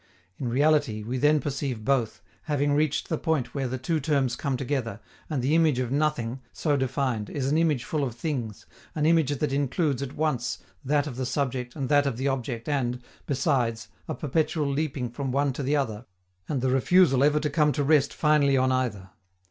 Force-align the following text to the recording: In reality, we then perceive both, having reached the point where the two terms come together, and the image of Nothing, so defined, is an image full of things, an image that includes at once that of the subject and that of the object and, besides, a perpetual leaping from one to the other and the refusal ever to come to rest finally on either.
In 0.39 0.49
reality, 0.49 1.03
we 1.03 1.19
then 1.19 1.39
perceive 1.39 1.85
both, 1.85 2.23
having 2.45 2.71
reached 2.73 3.07
the 3.07 3.19
point 3.19 3.53
where 3.53 3.67
the 3.67 3.77
two 3.77 3.99
terms 3.99 4.35
come 4.35 4.57
together, 4.57 4.99
and 5.29 5.43
the 5.43 5.53
image 5.53 5.77
of 5.77 5.91
Nothing, 5.91 6.41
so 6.51 6.75
defined, 6.75 7.29
is 7.29 7.47
an 7.51 7.55
image 7.59 7.83
full 7.83 8.03
of 8.03 8.15
things, 8.15 8.65
an 8.95 9.05
image 9.05 9.37
that 9.37 9.53
includes 9.53 10.01
at 10.01 10.15
once 10.15 10.57
that 10.83 11.05
of 11.05 11.17
the 11.17 11.25
subject 11.27 11.75
and 11.75 11.87
that 11.89 12.07
of 12.07 12.17
the 12.17 12.27
object 12.27 12.67
and, 12.67 12.99
besides, 13.27 13.89
a 14.07 14.15
perpetual 14.15 14.65
leaping 14.65 15.07
from 15.11 15.31
one 15.31 15.53
to 15.53 15.61
the 15.61 15.75
other 15.75 16.07
and 16.49 16.61
the 16.61 16.71
refusal 16.71 17.23
ever 17.23 17.39
to 17.39 17.51
come 17.51 17.71
to 17.73 17.83
rest 17.83 18.11
finally 18.11 18.57
on 18.57 18.71
either. 18.71 19.11